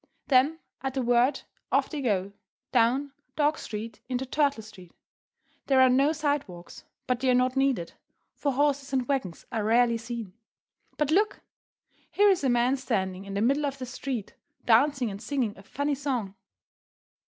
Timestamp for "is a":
12.31-12.49